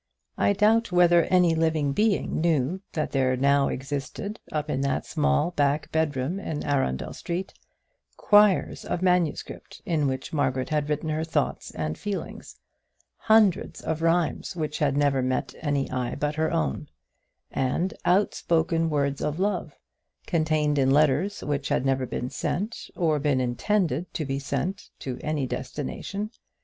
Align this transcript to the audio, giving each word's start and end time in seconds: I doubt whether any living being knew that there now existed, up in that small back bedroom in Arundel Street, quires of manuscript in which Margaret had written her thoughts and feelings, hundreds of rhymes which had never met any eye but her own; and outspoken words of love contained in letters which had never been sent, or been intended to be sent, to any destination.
I 0.39 0.53
doubt 0.53 0.91
whether 0.91 1.25
any 1.25 1.53
living 1.53 1.93
being 1.93 2.41
knew 2.41 2.81
that 2.93 3.11
there 3.11 3.37
now 3.37 3.67
existed, 3.67 4.39
up 4.51 4.67
in 4.67 4.81
that 4.81 5.05
small 5.05 5.51
back 5.51 5.91
bedroom 5.91 6.39
in 6.39 6.63
Arundel 6.63 7.13
Street, 7.13 7.53
quires 8.17 8.83
of 8.83 9.03
manuscript 9.03 9.79
in 9.85 10.07
which 10.07 10.33
Margaret 10.33 10.69
had 10.69 10.89
written 10.89 11.09
her 11.09 11.23
thoughts 11.23 11.69
and 11.69 11.99
feelings, 11.99 12.55
hundreds 13.17 13.79
of 13.79 14.01
rhymes 14.01 14.55
which 14.55 14.79
had 14.79 14.97
never 14.97 15.21
met 15.21 15.53
any 15.61 15.87
eye 15.91 16.15
but 16.15 16.33
her 16.33 16.51
own; 16.51 16.89
and 17.51 17.93
outspoken 18.03 18.89
words 18.89 19.21
of 19.21 19.39
love 19.39 19.75
contained 20.25 20.79
in 20.79 20.89
letters 20.89 21.43
which 21.43 21.69
had 21.69 21.85
never 21.85 22.07
been 22.07 22.31
sent, 22.31 22.89
or 22.95 23.19
been 23.19 23.39
intended 23.39 24.11
to 24.15 24.25
be 24.25 24.39
sent, 24.39 24.89
to 24.97 25.19
any 25.21 25.45
destination. 25.45 26.31